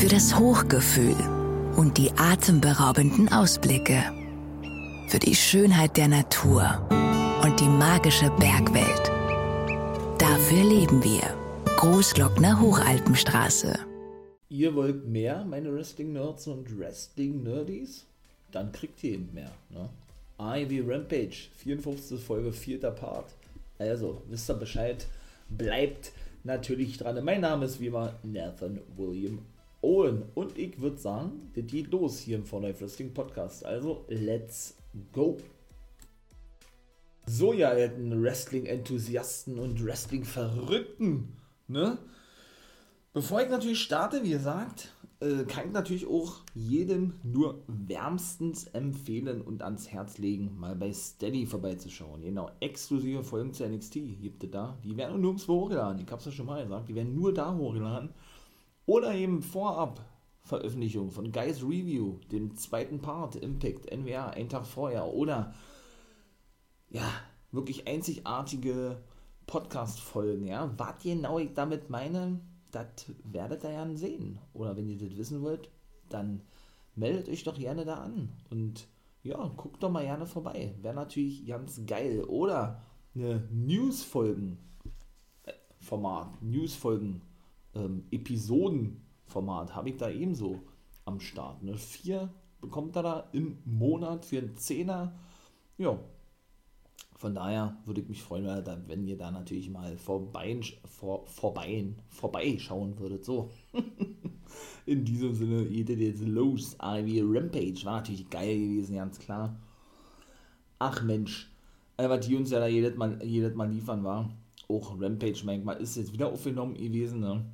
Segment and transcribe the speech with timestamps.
[0.00, 1.16] Für das Hochgefühl
[1.76, 4.02] und die atemberaubenden Ausblicke.
[5.08, 6.86] Für die Schönheit der Natur
[7.42, 9.10] und die magische Bergwelt.
[10.18, 11.22] Dafür leben wir.
[11.76, 13.78] Großglockner Hochalpenstraße.
[14.50, 18.04] Ihr wollt mehr, meine Wrestling-Nerds und Wrestling-Nerdies?
[18.52, 19.52] Dann kriegt ihr eben mehr.
[19.70, 19.88] Ne?
[20.38, 22.20] Ivy Rampage, 54.
[22.20, 23.32] Folge, vierter Part.
[23.78, 25.06] Also, wisst ihr Bescheid,
[25.48, 27.24] bleibt natürlich dran.
[27.24, 29.38] Mein Name ist wie immer Nathan William
[29.84, 33.64] Owen und ich würde sagen, das geht los hier im Life Wrestling Podcast.
[33.64, 34.76] Also, let's
[35.12, 35.36] go!
[37.26, 41.36] So, ja, alten Wrestling-Enthusiasten und Wrestling-Verrückten,
[41.68, 41.98] ne?
[43.12, 49.40] Bevor ich natürlich starte, wie gesagt, äh, kann ich natürlich auch jedem nur wärmstens empfehlen
[49.40, 52.22] und ans Herz legen, mal bei Steady vorbeizuschauen.
[52.22, 54.76] Genau, exklusive Folgen zu NXT gibt es da.
[54.84, 56.02] Die werden nirgendwo hochgeladen.
[56.04, 56.88] Ich hab's ja schon mal gesagt.
[56.88, 58.10] Die werden nur da hochgeladen.
[58.86, 60.04] Oder eben vorab
[60.42, 65.06] Veröffentlichung von Guys Review, dem zweiten Part, Impact, NWA, einen Tag vorher.
[65.06, 65.54] Oder,
[66.90, 67.10] ja,
[67.50, 69.02] wirklich einzigartige
[69.46, 70.70] Podcast-Folgen, ja.
[70.76, 72.40] Was genau ich damit meine,
[72.70, 74.38] das werdet ihr ja sehen.
[74.52, 75.70] Oder wenn ihr das wissen wollt,
[76.10, 76.42] dann
[76.94, 78.28] meldet euch doch gerne da an.
[78.50, 78.86] Und
[79.22, 80.74] ja, guckt doch mal gerne vorbei.
[80.82, 82.22] Wäre natürlich ganz geil.
[82.24, 82.82] Oder
[83.14, 87.22] eine News-Folgen-Format, News-Folgen,
[87.74, 90.60] ähm, Episoden-Format habe ich da ebenso
[91.04, 91.62] am Start.
[91.62, 91.76] Ne?
[91.76, 95.14] Vier bekommt ihr da im Monat für einen Zehner.
[95.76, 95.98] Ja,
[97.16, 98.44] von daher würde ich mich freuen,
[98.86, 103.24] wenn ihr da natürlich mal vorbei, vor, vorbei, vorbeischauen würdet.
[103.24, 103.50] So.
[104.86, 106.76] In diesem Sinne, jeder jetzt los.
[106.82, 109.56] Ivy Rampage war natürlich geil gewesen, ganz klar.
[110.78, 111.50] Ach Mensch,
[111.96, 114.30] was die uns ja da jedes Mal, jedes Mal liefern war.
[114.68, 117.20] Auch Rampage manchmal ist jetzt wieder aufgenommen gewesen.
[117.20, 117.44] Ne?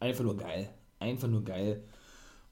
[0.00, 0.68] Einfach nur geil.
[0.98, 1.82] Einfach nur geil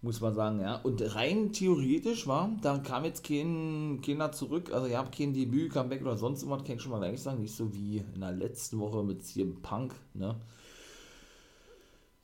[0.06, 0.76] muss man sagen, ja.
[0.76, 5.72] Und rein theoretisch war, da kam jetzt kein, keiner zurück, also ihr habt kein Debüt,
[5.72, 8.32] Comeback oder sonst irgendwas, kann ich schon mal eigentlich sagen, nicht so wie in der
[8.32, 10.40] letzten Woche mit CM Punk, ne.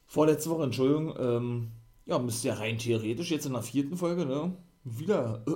[0.07, 1.73] Vorletzte Woche, Entschuldigung, ähm,
[2.07, 4.55] ja, müsste ja rein theoretisch jetzt in der vierten Folge, ne,
[4.85, 5.53] wieder äh,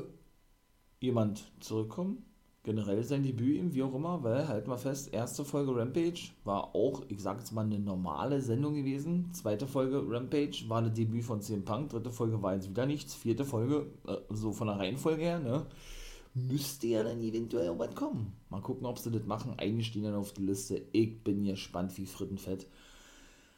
[1.01, 2.26] jemand zurückkommen
[2.67, 6.75] generell sein Debüt ihm, wie auch immer, weil, halten wir fest, erste Folge Rampage war
[6.75, 9.31] auch, ich sag jetzt mal, eine normale Sendung gewesen.
[9.33, 13.15] Zweite Folge Rampage war eine Debüt von CM Punk, dritte Folge war jetzt wieder nichts,
[13.15, 15.65] vierte Folge, äh, so von der Reihenfolge her, ne?
[16.35, 18.33] Müsste ja dann eventuell auch was kommen.
[18.51, 19.55] Mal gucken, ob sie das machen.
[19.57, 20.83] Eigentlich stehen dann auf der Liste.
[20.93, 22.67] Ich bin gespannt wie Frittenfett.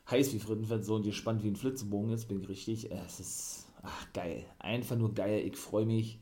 [0.09, 2.11] Heiß wie Frittenfett, so und gespannt wie ein Flitzebogen.
[2.11, 2.93] Jetzt bin ich richtig.
[2.93, 4.45] Es ist ach, geil.
[4.61, 5.45] Einfach nur geil.
[5.45, 6.21] Ich freue mich.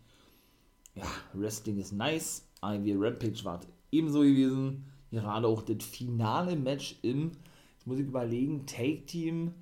[0.95, 1.05] Ja,
[1.35, 4.85] Wrestling ist nice AEW Rampage war ebenso gewesen.
[5.11, 7.33] Gerade auch das finale Match im,
[7.75, 9.53] jetzt muss ich überlegen, Take Team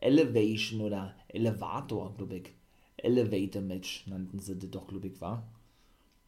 [0.00, 2.50] Elevation oder Elevator, glaube ich.
[2.96, 5.46] Elevator Match nannten sie das doch, glaube ich, war.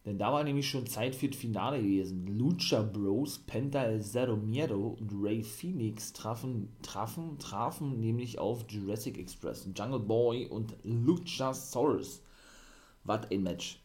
[0.04, 2.26] Denn da war nämlich schon Zeit für das Finale gewesen.
[2.38, 9.16] Lucha Bros, Penta El Zero Miedo und Ray Phoenix trafen, trafen, trafen nämlich auf Jurassic
[9.16, 12.20] Express, Jungle Boy und Luchasaurus.
[13.04, 13.81] Was ein Match.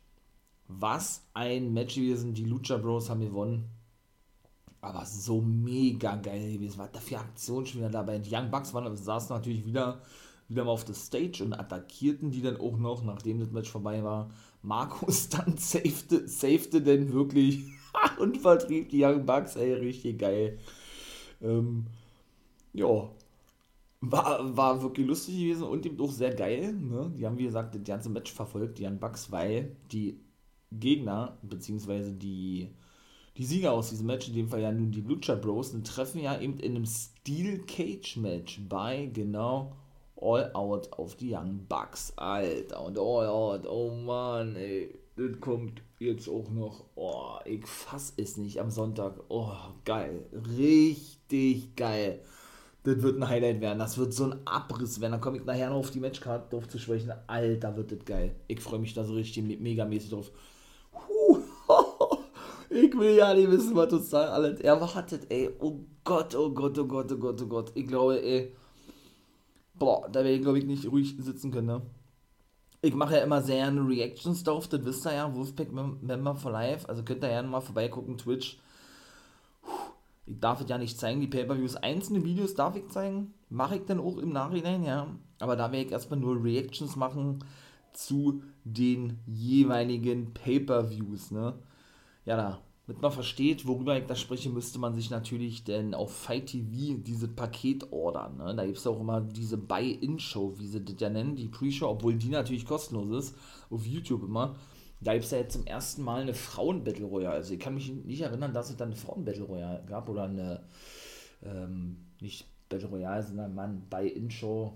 [0.68, 2.34] Was ein Match gewesen.
[2.34, 3.70] Die Lucha Bros haben gewonnen.
[4.82, 6.78] Aber so mega geil gewesen.
[6.78, 8.20] Was da für Aktionen schon wieder dabei.
[8.20, 10.02] Die Young Bucks waren, saßen natürlich wieder,
[10.48, 14.04] wieder mal auf der Stage und attackierten die dann auch noch, nachdem das Match vorbei
[14.04, 14.30] war.
[14.62, 17.64] Markus dann safete, safete denn wirklich
[18.20, 19.56] und vertrieb die Young Bucks.
[19.56, 20.60] Ey, richtig geil.
[21.42, 21.88] Ähm,
[22.74, 23.10] ja,
[24.02, 26.74] war, war wirklich lustig gewesen und eben auch sehr geil.
[26.74, 27.12] Ne?
[27.18, 30.20] Die haben, wie gesagt, das ganze Match verfolgt, die Young Bucks, weil die
[30.72, 32.70] Gegner, beziehungsweise die,
[33.38, 36.40] die Sieger aus diesem Match, in dem Fall ja nun die Lucha Bros, treffen ja
[36.40, 39.74] eben in einem Steel Cage Match bei genau
[40.20, 42.14] All Out auf die Young Bucks.
[42.16, 48.14] Alter, und All Out, oh Mann, ey, das kommt jetzt auch noch, oh, ich fass
[48.18, 49.20] es nicht am Sonntag.
[49.30, 49.52] Oh,
[49.86, 50.26] geil,
[50.58, 52.22] richtig geil.
[52.84, 53.80] Das wird ein Highlight werden.
[53.80, 55.14] Das wird so ein Abriss werden.
[55.14, 57.12] Da komme ich nachher noch auf die Matchcard drauf zu sprechen.
[57.28, 58.36] Alter, wird das geil.
[58.48, 60.32] Ich freue mich da so richtig megamäßig drauf.
[62.80, 65.50] Ich will ja nicht wissen, was uns da alles erwartet, ey.
[65.60, 67.72] Oh Gott, oh Gott, oh Gott, oh Gott, oh Gott.
[67.74, 68.56] Ich glaube, ey.
[69.74, 71.82] Boah, da werde ich, glaube ich, nicht ruhig sitzen können, ne?
[72.84, 76.52] Ich mache ja immer sehr eine Reactions drauf, das wisst ihr ja, Wolfpack Member for
[76.52, 76.88] Life.
[76.88, 78.60] Also könnt ihr gerne mal vorbeigucken, Twitch.
[80.28, 81.78] Ich darf es ja nicht zeigen, die Pay-Per-Views.
[81.78, 83.34] Einzelne Videos darf ich zeigen.
[83.50, 85.08] Mache ich dann auch im Nachhinein, ja.
[85.40, 87.40] Aber da werde ich erstmal nur Reactions machen
[87.94, 91.56] zu den jeweiligen Pay-Per-Views, ne?
[92.26, 96.16] Ja, da damit man versteht, worüber ich da spreche, müsste man sich natürlich denn auf
[96.16, 98.38] Fight TV dieses Paket ordern.
[98.38, 98.56] Ne?
[98.56, 102.16] Da gibt es auch immer diese Buy-In-Show, wie sie das ja nennen, die Pre-Show, obwohl
[102.16, 103.38] die natürlich kostenlos ist,
[103.70, 104.56] auf YouTube immer.
[105.02, 107.36] Da gibt es ja jetzt zum ersten Mal eine Frauen-Battle Royale.
[107.36, 110.64] Also ich kann mich nicht erinnern, dass es dann eine Frauen-Battle Royale gab oder eine,
[111.44, 114.74] ähm, nicht Battle Royale, sondern man Buy-In-Show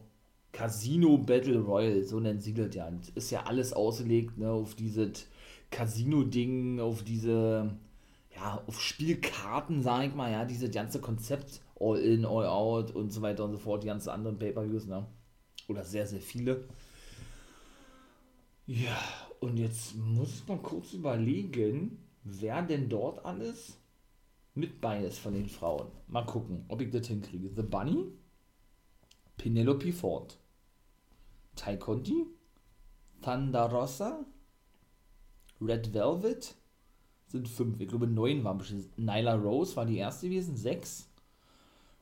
[0.52, 2.90] Casino Battle Royale, so nennt sie das ja.
[2.90, 5.28] Und ist ja alles ausgelegt ne, auf dieses
[5.72, 7.72] Casino-Ding, auf diese
[8.36, 13.12] ja, auf Spielkarten, sag ich mal, ja, dieses ganze Konzept, All in, All out und
[13.12, 15.06] so weiter und so fort, die ganzen anderen Pay-Per-Views, ne?
[15.68, 16.68] Oder sehr, sehr viele.
[18.66, 18.98] Ja,
[19.40, 23.78] und jetzt muss mal kurz überlegen, wer denn dort alles
[24.54, 25.88] mit bei ist von den Frauen.
[26.08, 27.52] Mal gucken, ob ich das hinkriege.
[27.56, 28.06] The Bunny,
[29.38, 30.38] Penelope Ford,
[31.56, 32.26] Ty Conti,
[33.22, 34.26] Thunder Rosa,
[35.60, 36.56] Red Velvet,
[37.32, 37.80] sind fünf.
[37.80, 38.98] Ich glaube, neun waren bestimmt.
[38.98, 41.08] Nyla Rose war die erste gewesen, sechs.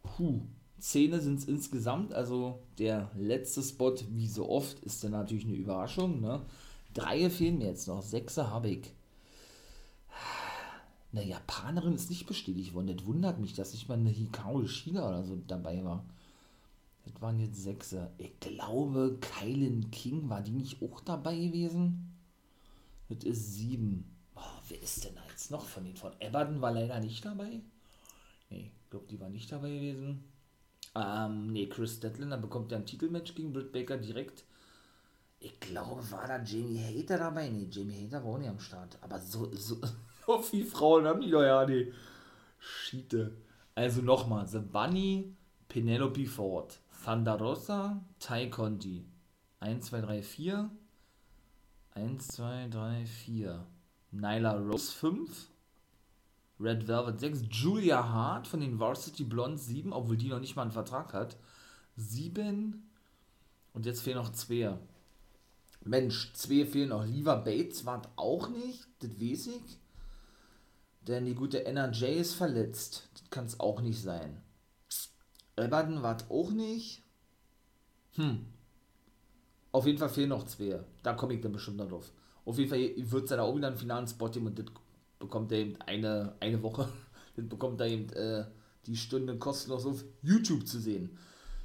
[0.03, 0.41] Puh,
[0.79, 2.13] Zähne sind es insgesamt.
[2.13, 6.21] Also der letzte Spot, wie so oft, ist dann natürlich eine Überraschung.
[6.21, 6.41] Ne?
[6.93, 8.93] Drei fehlen mir jetzt noch, sechse habe ich.
[11.11, 12.95] Eine Japanerin ist nicht bestätigt worden.
[12.95, 16.05] Das wundert mich, dass nicht mal eine Hikaru China oder so dabei war.
[17.05, 18.11] Das waren jetzt sechse.
[18.17, 22.13] Ich glaube, Kylan King war die nicht auch dabei gewesen?
[23.09, 24.05] Das ist sieben.
[24.69, 27.59] Wer ist denn da jetzt noch von den von Everton war leider nicht dabei?
[28.49, 30.23] Nee, ich glaube, die war nicht dabei gewesen.
[30.95, 34.43] Ähm, nee, Chris Detliner bekommt ja ein Titelmatch gegen Britt Baker direkt.
[35.39, 37.49] Ich glaube, war da Jamie Hater dabei?
[37.49, 38.97] Nee, Jamie Hater war auch nicht am Start.
[39.01, 39.77] Aber so, so,
[40.25, 41.91] so viele Frauen haben die doch ja nee.
[42.59, 43.37] Schiete.
[43.73, 45.33] Also nochmal, The Bunny,
[45.67, 49.05] Penelope Ford, Thunder Rosa, Ty Conti.
[49.61, 50.69] 1, 2, 3, 4.
[51.95, 53.65] 1, 2, 3, 4.
[54.11, 55.47] Nyla Rose 5,
[56.59, 60.63] Red Velvet 6, Julia Hart von den Varsity Blondes 7, obwohl die noch nicht mal
[60.63, 61.37] einen Vertrag hat.
[61.95, 62.89] 7
[63.73, 64.77] und jetzt fehlen noch zwei.
[65.85, 67.05] Mensch, zwei fehlen noch.
[67.05, 69.79] Liva Bates war auch nicht, das weiß ich.
[71.01, 73.09] Denn die gute NRJ ist verletzt.
[73.13, 74.41] Das kann es auch nicht sein.
[75.55, 77.01] Everton war auch nicht.
[78.15, 78.45] Hm.
[79.71, 80.83] Auf jeden Fall fehlen noch zwei.
[81.03, 82.11] Da komme ich dann bestimmt noch drauf.
[82.49, 84.65] Auf jeden Fall wird es dann auch wieder einen finalen Spot geben und das
[85.19, 86.87] bekommt er eben eine, eine Woche.
[87.35, 88.43] Das bekommt er eben äh,
[88.85, 91.17] die Stunde kostenlos auf YouTube zu sehen.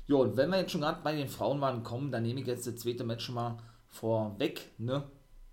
[0.07, 2.67] Ja, und wenn wir jetzt schon gerade bei den Frauenwahlen kommen, dann nehme ich jetzt
[2.67, 3.57] das zweite Match schon mal
[3.89, 5.03] vorweg, ne?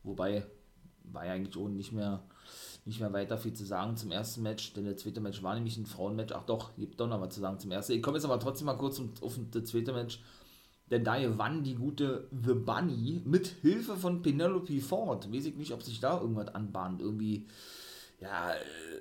[0.03, 0.45] Wobei
[1.05, 2.21] war ja eigentlich auch nicht mehr,
[2.85, 5.77] nicht mehr weiter viel zu sagen zum ersten Match, denn das zweite Match war nämlich
[5.77, 6.33] ein Frauenmatch.
[6.33, 7.93] Ach doch, gibt doch noch was zu sagen zum ersten.
[7.93, 10.21] Ich komme jetzt aber trotzdem mal kurz auf das zweite Match
[10.91, 15.33] denn da gewann die gute The Bunny mit Hilfe von Penelope Ford.
[15.33, 17.01] Weiß ich nicht, ob sich da irgendwas anbahnt.
[17.01, 17.47] Irgendwie,
[18.19, 18.53] ja,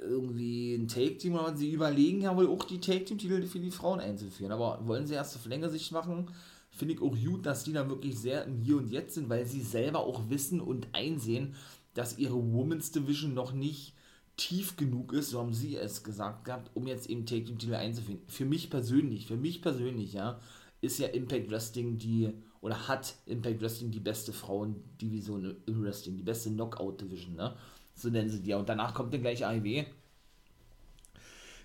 [0.03, 1.59] irgendwie ein Take-Team oder was.
[1.59, 4.53] Sie überlegen ja wohl auch die Take-Team-Titel für die Frauen einzuführen.
[4.53, 6.31] Aber wollen sie erst auf längere Sicht machen?
[6.71, 9.45] Finde ich auch gut, dass die da wirklich sehr im Hier und Jetzt sind, weil
[9.45, 11.57] sie selber auch wissen und einsehen,
[11.95, 13.95] dass ihre Women's Division noch nicht
[14.37, 18.21] tief genug ist, so haben sie es gesagt gehabt, um jetzt eben Take-Team-Titel einzuführen.
[18.29, 20.41] Für mich persönlich, für mich persönlich, ja,
[20.81, 26.23] ist ja Impact Wrestling die, oder hat Impact Wrestling die beste Frauendivision im Wrestling, die
[26.23, 27.57] beste Knockout Division, ne?
[27.95, 28.55] So nennen sie die.
[28.55, 29.85] Und danach kommt dann gleich AEW,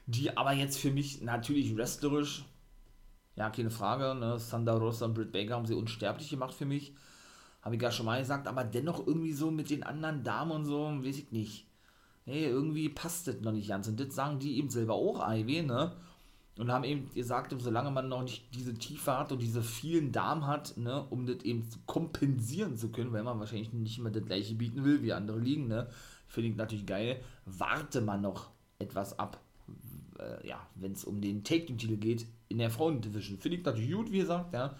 [0.07, 2.45] die aber jetzt für mich natürlich wrestlerisch,
[3.35, 4.37] ja, keine Frage, ne?
[4.49, 6.93] Thunder Rosa und Britt Baker haben sie unsterblich gemacht für mich.
[7.61, 10.65] Habe ich ja schon mal gesagt, aber dennoch irgendwie so mit den anderen Damen und
[10.65, 11.65] so, weiß ich nicht.
[12.25, 13.87] Hey, irgendwie passt das noch nicht ganz.
[13.87, 15.95] Und das sagen die eben selber auch, AEW, ne?
[16.57, 20.47] Und haben eben gesagt, solange man noch nicht diese Tiefe hat und diese vielen Damen
[20.47, 24.55] hat, ne, um das eben kompensieren zu können, weil man wahrscheinlich nicht immer das gleiche
[24.55, 25.89] bieten will wie andere Ligen, ne,
[26.27, 29.41] finde ich natürlich geil, warte man noch etwas ab,
[30.19, 33.37] äh, ja, wenn es um den Take-Titel geht in der Frauendivision.
[33.37, 34.75] Finde ich natürlich gut, wie gesagt, ja.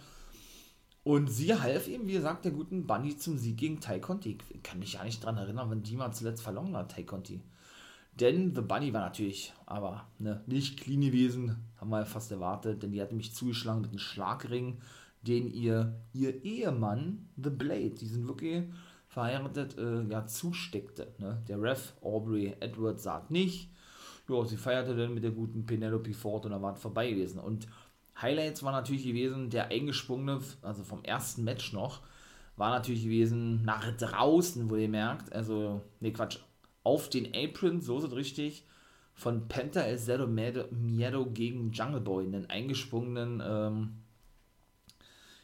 [1.03, 4.37] Und sie half eben, wie gesagt, der guten Bunny zum Sieg gegen Tai Conti.
[4.49, 7.41] Ich kann mich ja nicht daran erinnern, wenn die mal zuletzt verloren hat, Tai Conti.
[8.19, 12.81] Denn The Bunny war natürlich aber ne, nicht clean gewesen, haben wir ja fast erwartet,
[12.81, 14.77] denn die hat nämlich zugeschlagen mit einem Schlagring,
[15.21, 18.63] den ihr, ihr Ehemann, The Blade, die sind wirklich
[19.07, 21.13] verheiratet, äh, ja, zusteckte.
[21.17, 21.43] Ne?
[21.47, 23.69] Der Ref Aubrey Edwards sagt nicht.
[24.29, 27.39] Ja, sie feierte dann mit der guten Penelope Ford und da war es vorbei gewesen.
[27.39, 27.67] Und
[28.21, 32.01] Highlights war natürlich gewesen, der eingesprungene, also vom ersten Match noch,
[32.57, 36.39] war natürlich gewesen nach draußen, wo ihr merkt, also, ne Quatsch,
[36.85, 38.63] auf den Apron, so es richtig,
[39.13, 43.97] von Penta El Zero Miedo gegen Jungle Boy, einen eingesprungenen, ähm,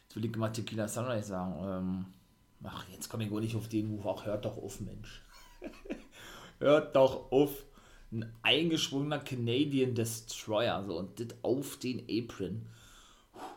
[0.04, 2.06] jetzt will ich mal Tequila Sunrise sagen, ähm,
[2.62, 5.22] ach, jetzt komme ich wohl nicht auf den Move, auch hört doch auf, Mensch.
[6.58, 7.64] hört doch auf.
[8.12, 12.66] ein eingeschwungener Canadian Destroyer, so, und das auf den Apron.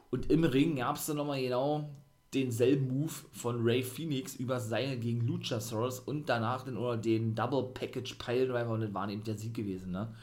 [0.10, 1.90] Und im Ring gab es dann nochmal genau
[2.36, 7.72] denselben Move von Ray Phoenix über Seil gegen Luchasaurus und danach den, oder den Double
[7.74, 10.14] Package Piledriver und das war eben der Sieg gewesen, ne?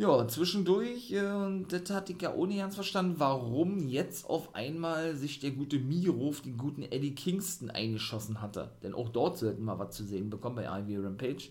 [0.00, 5.40] Ja, zwischendurch, äh, das hatte ich ja ohne ganz verstanden, warum jetzt auf einmal sich
[5.40, 8.70] der gute Miro auf den guten Eddie Kingston eingeschossen hatte.
[8.84, 11.50] Denn auch dort sollten wir was zu sehen bekommen bei Ivy Rampage.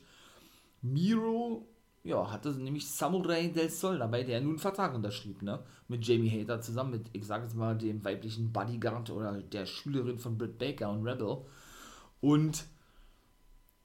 [0.81, 1.67] Miro,
[2.07, 5.59] ja, hatte nämlich Samurai del Sol dabei, der nun einen Vertrag unterschrieb, ne?
[5.89, 10.17] Mit Jamie Hater zusammen, mit, ich sag jetzt mal, dem weiblichen Bodyguard oder der Schülerin
[10.17, 11.39] von Britt Baker und Rebel.
[12.21, 12.65] Und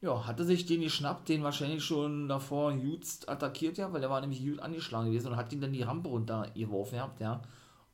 [0.01, 4.21] ja, hatte sich den geschnappt, den wahrscheinlich schon davor Jutz attackiert, ja, weil der war
[4.21, 7.43] nämlich Jut angeschlagen gewesen und hat ihn dann die Rampe runtergeworfen gehabt, ja,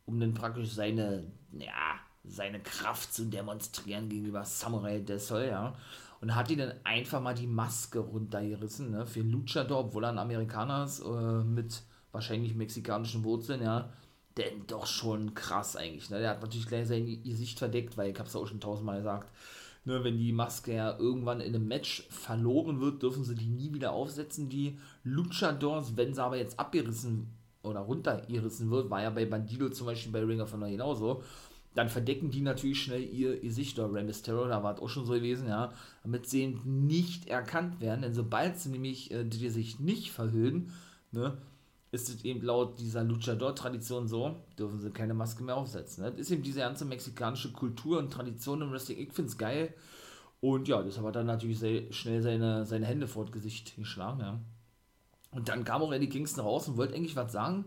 [0.05, 5.75] um dann praktisch seine, ja, seine Kraft zu demonstrieren gegenüber Samurai de Sol, ja.
[6.21, 10.19] Und hat ihn dann einfach mal die Maske runtergerissen, ne, für Luchador, obwohl er ein
[10.19, 11.83] Amerikaner ist, äh, mit
[12.13, 13.93] wahrscheinlich mexikanischen Wurzeln, ja.
[14.37, 16.19] Denn doch schon krass eigentlich, ne.
[16.21, 19.33] Der hat natürlich gleich sein Gesicht verdeckt, weil ich hab's auch schon tausendmal gesagt,
[19.89, 23.73] Ne, wenn die Maske ja irgendwann in einem Match verloren wird, dürfen sie die nie
[23.73, 25.97] wieder aufsetzen, die Luchadors.
[25.97, 27.29] Wenn sie aber jetzt abgerissen
[27.63, 31.23] oder runtergerissen wird, war ja bei Bandido zum Beispiel bei Ring of Honor genauso,
[31.75, 35.07] dann verdecken die natürlich schnell ihr Gesicht oder Rey Mysterio, da war es auch schon
[35.07, 35.73] so gewesen, ja,
[36.03, 40.73] damit sie eben nicht erkannt werden, denn sobald sie nämlich äh, die sich nicht verhüllen,
[41.13, 41.39] ne,
[41.91, 46.05] ist es eben laut dieser Luchador-Tradition so, dürfen sie keine Maske mehr aufsetzen.
[46.05, 48.99] Das ist eben diese ganze mexikanische Kultur und Tradition im Wrestling.
[48.99, 49.73] Ich finde es geil.
[50.41, 54.21] Und ja, das hat dann natürlich sehr schnell seine, seine Hände vor das Gesicht geschlagen,
[54.21, 54.41] ja.
[55.31, 57.67] Und dann kam auch Eddie Kingston raus und wollte eigentlich was sagen.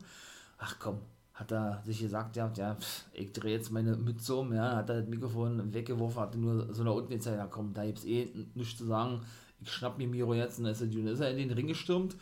[0.58, 1.00] Ach komm,
[1.42, 2.78] hat er sich gesagt, ja, ja
[3.14, 6.84] ich drehe jetzt meine Mütze um, ja, hat er das Mikrofon weggeworfen, hatte nur so
[6.84, 9.22] nach unten gesagt, ja komm, da gibt es eh nichts zu sagen.
[9.64, 12.16] Ich schnapp mir Miro jetzt und dann ist er, ist er in den Ring gestürmt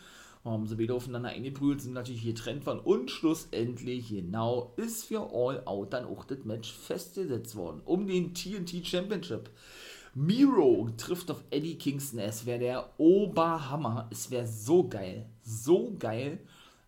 [0.46, 5.62] haben sie wieder aufeinander eingeprügelt, sind natürlich getrennt worden und schlussendlich, genau, ist für All
[5.66, 7.82] Out dann auch das Match festgesetzt worden.
[7.86, 9.50] Um den TNT Championship.
[10.16, 12.20] Miro trifft auf Eddie Kingston.
[12.20, 14.08] Es wäre der Oberhammer.
[14.12, 16.40] Es wäre so geil, so geil,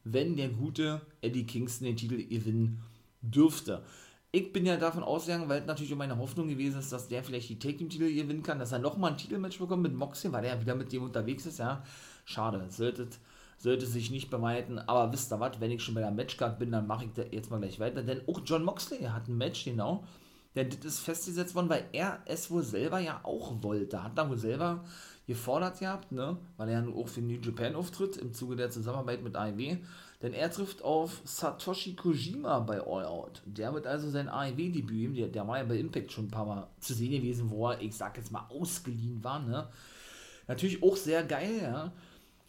[0.04, 2.82] wenn der gute Eddie Kingston den Titel gewinnen
[3.22, 3.84] dürfte.
[4.32, 7.60] Ich bin ja davon ausgegangen, weil natürlich meine Hoffnung gewesen ist, dass der vielleicht die
[7.60, 10.56] Take Team Titel gewinnen kann, dass er nochmal ein Titelmatch bekommt mit Moxie, weil er
[10.56, 11.84] ja wieder mit dem unterwegs ist, ja.
[12.26, 13.20] Schade, solltet
[13.62, 14.80] sollte sich nicht beweiten.
[14.80, 17.24] Aber wisst ihr was, wenn ich schon bei der Matchcard bin, dann mache ich da
[17.24, 18.02] jetzt mal gleich weiter.
[18.02, 20.04] Denn auch John Moxley hat ein Match, genau.
[20.56, 24.04] Denn das ist festgesetzt worden, weil er es wohl selber ja auch wollte.
[24.04, 24.84] Hat da wohl selber
[25.32, 26.38] gefordert gehabt, ne?
[26.58, 29.78] Weil er ja auch für New Japan auftritt im Zuge der Zusammenarbeit mit AEW.
[30.22, 33.42] Denn er trifft auf Satoshi Kojima bei All Out.
[33.46, 36.68] Der wird also sein AEW-Debüt, der, der war ja bei Impact schon ein paar Mal
[36.80, 39.68] zu sehen gewesen, wo er, ich sag jetzt mal, ausgeliehen war, ne?
[40.48, 41.92] Natürlich auch sehr geil, ja.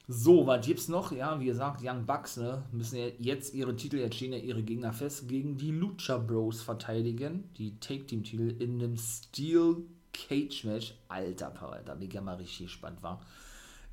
[0.09, 1.12] So, was gibt's noch?
[1.12, 4.62] Ja, wie gesagt, Young Bucks ne, müssen ja jetzt ihre Titel, jetzt stehen ja ihre
[4.62, 7.45] Gegner fest, gegen die Lucha Bros verteidigen.
[7.57, 9.77] Die Take-Team-Titel in einem Steel
[10.12, 10.95] Cage Match.
[11.09, 11.52] Alter
[12.00, 13.21] ich ja mal richtig gespannt war.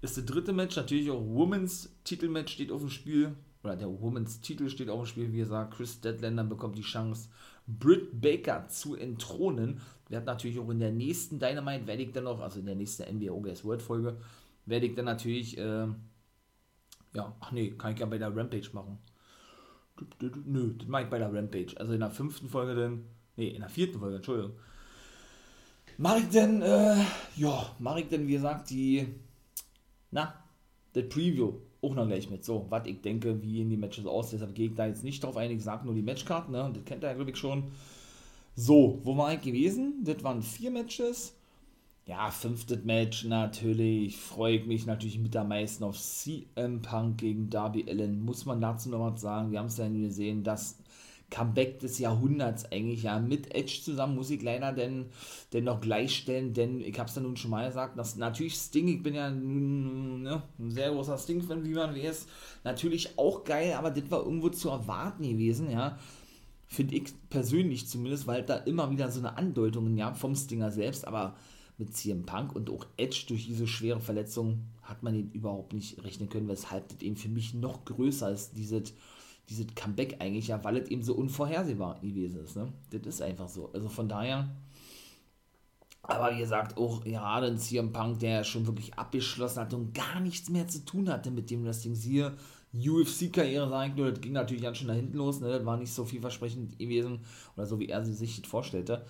[0.02, 3.36] Ist das dritte Match, natürlich auch Women's Titelmatch steht auf dem Spiel.
[3.64, 5.74] Oder der Women's Titel steht auf dem Spiel, wie gesagt.
[5.74, 7.30] Chris Deadlander bekommt die Chance,
[7.68, 9.82] Britt Baker zu entthronen.
[10.08, 12.76] Wir hatten natürlich auch in der nächsten Dynamite, werde ich dann noch, also in der
[12.76, 14.18] nächsten NBA OGS World Folge,
[14.66, 15.88] werde ich dann natürlich, äh,
[17.14, 18.98] ja, ach nee, kann ich ja bei der Rampage machen.
[20.46, 21.76] Nö, das mache ich bei der Rampage.
[21.78, 24.54] Also in der fünften Folge dann, nee, in der vierten Folge, Entschuldigung.
[26.00, 26.96] Mache ich denn, äh,
[27.36, 29.06] ja, mache ich denn, wie gesagt, die,
[30.12, 30.34] na,
[30.94, 32.46] das Preview auch noch gleich mit.
[32.46, 34.30] So, was ich denke, wie in die Matches aus.
[34.30, 35.52] Deshalb gehe ich da jetzt nicht drauf ein.
[35.52, 36.72] Ich sage nur die Matchkarten, ne?
[36.74, 37.66] Das kennt ihr ja, glaube ich, schon.
[38.56, 40.02] So, wo war ich gewesen?
[40.06, 41.36] Das waren vier Matches.
[42.06, 44.16] Ja, fünftes Match natürlich.
[44.16, 48.24] Freue ich mich natürlich mit am meisten auf CM Punk gegen Darby Allen.
[48.24, 49.52] Muss man dazu noch was sagen?
[49.52, 50.79] Wir haben es ja gesehen, das
[51.30, 55.08] Comeback des Jahrhunderts eigentlich, ja, mit Edge zusammen muss ich leider denn,
[55.54, 58.88] denn noch gleichstellen, denn ich habe es ja nun schon mal gesagt, dass natürlich Sting,
[58.88, 62.28] ich bin ja ne, ein sehr großer Sting-Fan, wie man weiß,
[62.64, 65.98] natürlich auch geil, aber das war irgendwo zu erwarten gewesen, ja,
[66.68, 71.08] finde ich persönlich zumindest, weil da immer wieder so eine Andeutung, ja, vom Stinger selbst,
[71.08, 71.36] aber
[71.78, 76.04] mit CM Punk und auch Edge durch diese schwere Verletzung hat man ihn überhaupt nicht
[76.04, 78.94] rechnen können, weshalb das eben für mich noch größer ist, dieses,
[79.50, 82.56] dieses Comeback eigentlich, ja, weil es eben so unvorhersehbar gewesen ist.
[82.56, 82.72] Ne?
[82.92, 83.72] Das ist einfach so.
[83.74, 84.50] Also von daher,
[86.04, 90.20] aber wie gesagt, auch gerade ein CM Punk, der schon wirklich abgeschlossen hat und gar
[90.20, 91.96] nichts mehr zu tun hatte mit dem Wrestling.
[91.96, 92.34] Siehe
[92.74, 95.50] UFC-Karriere, sage ich nur, das ging natürlich ganz schön nach hinten los, ne?
[95.50, 97.22] das war nicht so vielversprechend gewesen
[97.58, 99.06] oder so, wie er sich das vorstellte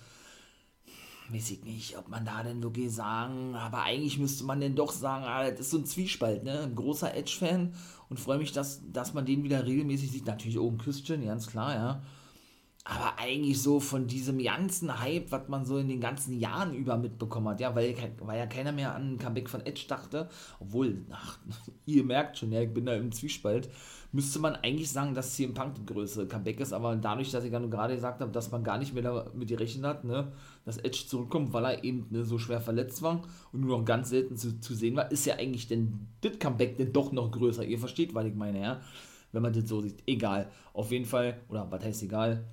[1.32, 4.92] weiß ich nicht, ob man da denn wirklich sagen, aber eigentlich müsste man denn doch
[4.92, 6.60] sagen, ah, das ist so ein Zwiespalt, ne?
[6.60, 7.72] Ein großer Edge-Fan
[8.08, 10.26] und freue mich, dass, dass man den wieder regelmäßig sieht.
[10.26, 12.02] Natürlich ein Christian, ganz klar, ja.
[12.92, 16.96] Aber eigentlich so von diesem ganzen Hype, was man so in den ganzen Jahren über
[16.96, 20.28] mitbekommen hat, ja, weil, weil ja keiner mehr an ein Comeback von Edge dachte,
[20.58, 21.38] obwohl, ach,
[21.86, 23.68] ihr merkt schon, ja, ich bin da im Zwiespalt
[24.12, 27.50] müsste man eigentlich sagen, dass CM Punk das größere Comeback ist, aber dadurch, dass ich
[27.50, 30.32] gerade gesagt habe, dass man gar nicht mehr damit gerechnet hat, ne,
[30.64, 34.10] dass Edge zurückkommt, weil er eben ne, so schwer verletzt war und nur noch ganz
[34.10, 37.64] selten zu, zu sehen war, ist ja eigentlich denn das Comeback denn doch noch größer.
[37.64, 38.80] Ihr versteht, was ich meine, ja?
[39.32, 40.02] Wenn man das so sieht.
[40.06, 40.50] Egal.
[40.72, 42.44] Auf jeden Fall, oder was heißt egal?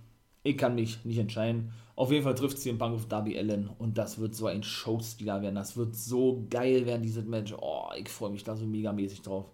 [0.48, 1.74] Ich kann mich nicht entscheiden.
[1.98, 5.42] Auf jeden Fall trifft CM Punk auf Darby Allen und das wird so ein Showstealer
[5.42, 5.56] werden.
[5.56, 7.54] Das wird so geil werden, dieses Match.
[7.60, 9.52] Oh, ich freue mich da so megamäßig drauf.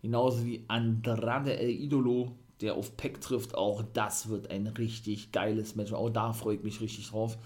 [0.00, 3.56] Genauso wie Andrade El Idolo, der auf Peck trifft.
[3.56, 5.92] Auch das wird ein richtig geiles Match.
[5.92, 7.36] Auch da freue ich mich richtig drauf.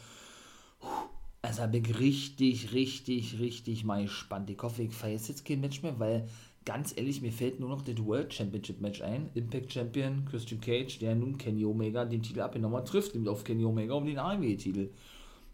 [1.40, 4.50] Also bin ich richtig, richtig, richtig mal gespannt.
[4.50, 6.28] Ich hoffe, ich feiere jetzt kein Match mehr, weil
[6.64, 9.30] ganz ehrlich, mir fällt nur noch das World Championship Match ein.
[9.34, 13.44] Impact Champion Christian Cage, der nun Kenny Omega den Titel abgenommen hat, trifft nämlich auf
[13.44, 14.90] Kenny Omega um den AEW-Titel.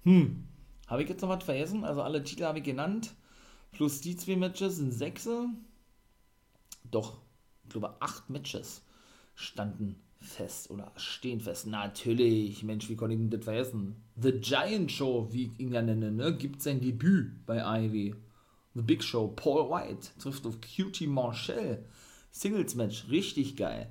[0.05, 0.45] Hm,
[0.87, 1.85] habe ich jetzt noch was vergessen?
[1.85, 3.15] Also alle Titel habe ich genannt.
[3.73, 5.49] Plus die zwei Matches sind sechse
[6.91, 7.19] doch,
[7.65, 8.83] ich glaube, acht Matches
[9.35, 11.67] standen fest oder stehen fest.
[11.67, 13.97] Natürlich, Mensch, wie konnte ich denn das vergessen?
[14.17, 18.15] The Giant Show, wie ich ihn ja nenne, ne, gibt sein Debüt bei Ivy.
[18.79, 21.85] The Big Show, Paul White trifft auf Cutie Marshall.
[22.31, 23.91] Singles Match, richtig geil.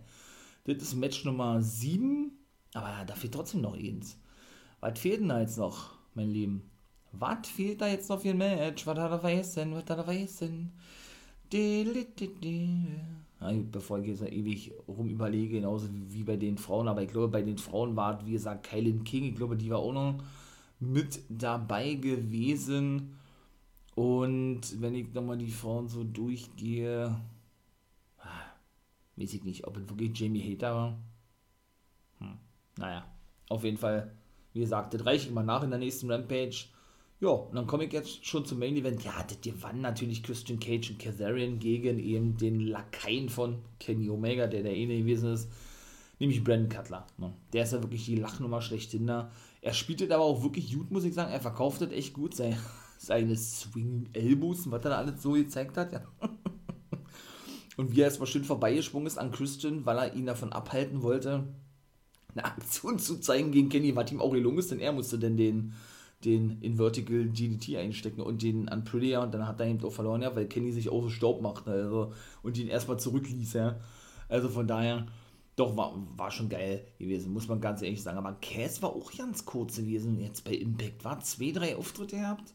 [0.64, 2.32] Das ist Match Nummer 7,
[2.74, 4.18] aber da fehlt trotzdem noch eins.
[4.80, 6.72] Was fehlt denn da jetzt noch, mein Lieben?
[7.12, 8.88] Was fehlt da jetzt noch für ein Match?
[8.88, 9.74] Was hat er vergessen?
[9.74, 10.72] Was hat er vergessen?
[13.42, 17.28] Ja, bevor ich jetzt ewig rum überlege, genauso wie bei den Frauen, aber ich glaube,
[17.28, 20.24] bei den Frauen war, wie gesagt, Kylie King, ich glaube, die war auch noch
[20.80, 23.17] mit dabei gewesen.
[23.98, 27.20] Und wenn ich nochmal die Frauen so durchgehe,
[28.20, 28.46] ah,
[29.16, 30.98] weiß ich nicht, ob es wirklich Jamie Hater war.
[32.20, 32.38] Hm,
[32.78, 33.08] naja,
[33.50, 34.12] auf jeden Fall,
[34.54, 36.66] wie gesagt, das reiche ich mal nach in der nächsten Rampage.
[37.20, 39.04] Ja, und dann komme ich jetzt schon zum Main Event.
[39.04, 44.46] Ja, das gewann natürlich Christian Cage und Kazarian gegen eben den Lakaien von Kenny Omega,
[44.46, 45.50] der der eine gewesen ist,
[46.20, 47.08] nämlich Brandon Cutler.
[47.18, 47.34] Ne?
[47.52, 49.32] Der ist ja wirklich die Lachnummer schlechthin da.
[49.60, 51.32] Er spielt das aber auch wirklich gut, muss ich sagen.
[51.32, 52.36] Er verkauft das echt gut.
[52.36, 52.60] Seine,
[52.98, 55.94] seine Swing Elbows und was er da alles so gezeigt hat.
[55.94, 56.02] Ja.
[57.78, 61.44] Und wie er erstmal schön vorbeigesprungen ist an Christian, weil er ihn davon abhalten wollte,
[62.34, 65.38] eine Aktion zu zeigen gegen Kenny, was ihm auch gelungen ist, denn er musste denn
[65.38, 65.74] den
[66.24, 69.92] den in Vertical DDT einstecken und den an Prettier und dann hat er eben auch
[69.92, 73.80] verloren, ja, weil Kenny sich auch so Staub macht, also und ihn erstmal zurückließ, ja.
[74.28, 75.06] Also von daher,
[75.56, 78.18] doch, war, war schon geil gewesen, muss man ganz ehrlich sagen.
[78.18, 82.54] Aber Cass war auch ganz kurz gewesen, jetzt bei Impact, war zwei, drei Auftritte gehabt.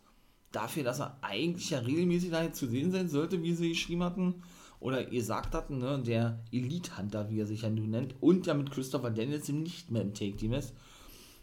[0.53, 4.43] Dafür, dass er eigentlich ja regelmäßig da zu sehen sein sollte, wie sie geschrieben hatten.
[4.81, 8.15] Oder ihr sagt hatten, ne, der Elite Hunter, wie er sich ja nun nennt.
[8.21, 10.75] Und ja mit Christopher Danielson nicht mehr im Take-Team ist.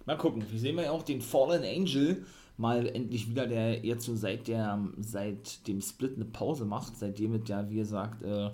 [0.06, 0.44] Mal gucken.
[0.50, 2.26] Wir sehen ja auch den Fallen Angel
[2.58, 7.34] mal endlich wieder, der jetzt so seit, der, seit dem Split eine Pause macht, seitdem
[7.36, 8.52] es ja, wie gesagt, äh,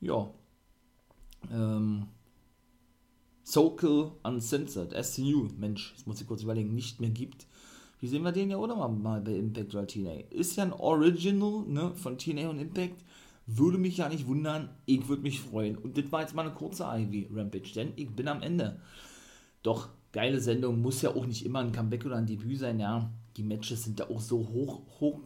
[0.00, 0.30] ja,
[1.50, 2.08] ähm,
[3.42, 7.46] Soul Uncensored, SCU, Mensch, das muss ich kurz überlegen, nicht mehr gibt.
[7.98, 10.20] Wie sehen wir den ja oder mal, bei Impact oder TNA?
[10.30, 13.04] Ist ja ein Original ne, von TNA und Impact.
[13.46, 15.76] Würde mich ja nicht wundern, ich würde mich freuen.
[15.76, 18.80] Und das war jetzt mal eine kurze Ivy Rampage, denn ich bin am Ende.
[19.62, 23.10] Doch geile Sendung, muss ja auch nicht immer ein Comeback oder ein Debüt sein, ja.
[23.36, 25.20] Die Matches sind ja auch so hoch, hoch,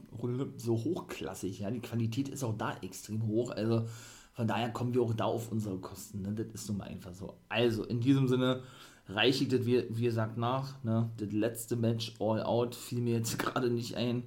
[0.57, 1.71] so hochklassig, ja.
[1.71, 3.87] Die Qualität ist auch da extrem hoch, also
[4.33, 6.33] von daher kommen wir auch da auf unsere Kosten, ne?
[6.35, 7.35] Das ist nun mal einfach so.
[7.49, 8.63] Also, in diesem Sinne
[9.15, 11.11] reiche ich das, wie, wie gesagt, nach, ne?
[11.17, 14.25] Das letzte Match, All Out, fiel mir jetzt gerade nicht ein.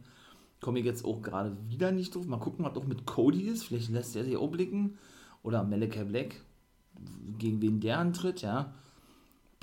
[0.62, 2.26] Komme ich jetzt auch gerade wieder nicht drauf.
[2.26, 3.64] Mal gucken, was auch mit Cody ist.
[3.64, 4.98] Vielleicht lässt er sich auch blicken.
[5.42, 6.42] Oder Malachi Black,
[7.38, 8.74] gegen wen der antritt, ja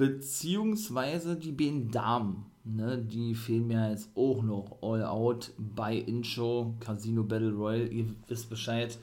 [0.00, 6.74] beziehungsweise die beiden Damen, ne, die fehlen mir jetzt auch noch all out bei Incho,
[6.80, 8.98] Casino Battle Royale, ihr wisst Bescheid.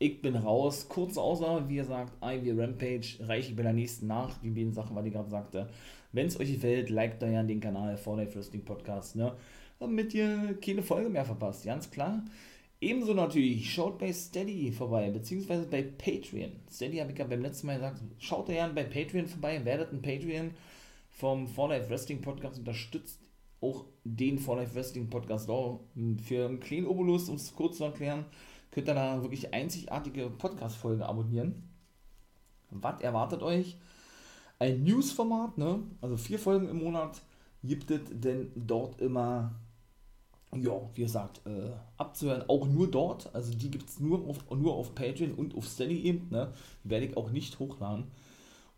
[0.00, 0.88] Ich bin raus.
[0.88, 4.38] Kurze Aussage, wie gesagt, Ivy Rampage reiche ich bei der nächsten nach.
[4.38, 5.68] Die beiden Sachen, was ich gerade sagte.
[6.12, 9.34] Wenn es euch gefällt, liked euch an den Kanal Fortnite Wrestling Podcast, ne?
[9.80, 12.24] Damit ihr keine Folge mehr verpasst, ganz klar.
[12.80, 16.52] Ebenso natürlich, schaut bei Steady vorbei, beziehungsweise bei Patreon.
[16.70, 19.92] Steady habe ich ja beim letzten Mal gesagt, schaut da gerne bei Patreon vorbei, werdet
[19.92, 20.52] ein Patreon
[21.10, 23.20] vom For Life Wrestling Podcast, unterstützt
[23.60, 25.80] auch den For Life Wrestling Podcast auch.
[26.22, 28.26] Für einen kleinen Obolus, um es kurz zu erklären,
[28.70, 31.68] könnt ihr da wirklich einzigartige Podcast-Folgen abonnieren.
[32.70, 33.76] Was erwartet euch?
[34.58, 35.80] Ein News-Format, ne?
[36.00, 37.22] also vier Folgen im Monat
[37.62, 39.54] gibt es denn dort immer,
[40.54, 43.34] ja, wie gesagt, äh, abzuhören, auch nur dort.
[43.34, 46.52] Also die gibt es nur auf, nur auf Patreon und auf Steady eben, ne?
[46.84, 48.10] Werde ich auch nicht hochladen.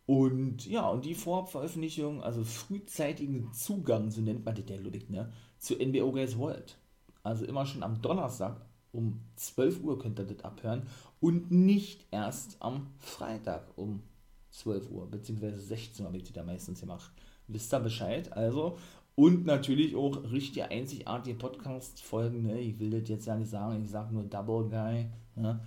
[0.07, 5.33] Und ja, und die Vorabveröffentlichung, also frühzeitigen Zugang, so nennt man das der Ludwig, ne?
[5.59, 6.79] Zu NBO Guys World.
[7.22, 8.61] Also immer schon am Donnerstag
[8.92, 10.83] um 12 Uhr könnt ihr das abhören
[11.20, 14.03] und nicht erst am Freitag um
[14.50, 17.12] 12 Uhr, beziehungsweise 16 Uhr wird die da meistens gemacht.
[17.46, 18.33] Wisst ihr Bescheid?
[18.33, 18.76] Also,
[19.14, 22.61] und natürlich auch richtig einzigartige Podcast-Folgen, ne?
[22.61, 25.61] ich will das jetzt ja nicht sagen, ich sage nur Double Guy, ne?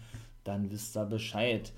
[0.43, 1.71] dann wisst ihr Bescheid.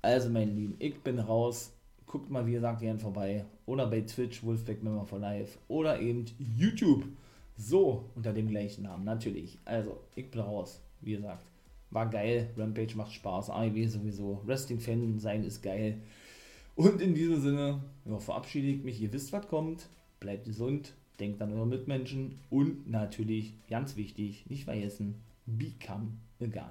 [0.00, 1.72] Also, mein Lieben, ich bin raus.
[2.06, 3.44] Guckt mal, wie gesagt, gerne vorbei.
[3.66, 5.58] Oder bei Twitch, Wolfpack Member for Life.
[5.68, 7.04] Oder eben YouTube.
[7.56, 9.58] So, unter dem gleichen Namen, natürlich.
[9.64, 10.80] Also, ich bin raus.
[11.00, 11.44] Wie gesagt,
[11.90, 12.50] war geil.
[12.56, 13.50] Rampage macht Spaß.
[13.50, 14.42] AEW sowieso.
[14.46, 16.00] Wrestling-Fan sein ist geil.
[16.74, 19.00] Und in diesem Sinne, ja, verabschiede ich mich.
[19.00, 19.88] Ihr wisst, was kommt.
[20.20, 20.94] Bleibt gesund.
[21.18, 22.38] Denkt an eure Mitmenschen.
[22.50, 26.62] Und natürlich, ganz wichtig, nicht vergessen, become guy.